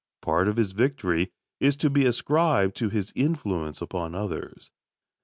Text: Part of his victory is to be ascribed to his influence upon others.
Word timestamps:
Part 0.21 0.47
of 0.47 0.57
his 0.57 0.71
victory 0.71 1.31
is 1.59 1.75
to 1.75 1.87
be 1.87 2.07
ascribed 2.07 2.75
to 2.77 2.89
his 2.89 3.13
influence 3.15 3.83
upon 3.83 4.15
others. 4.15 4.71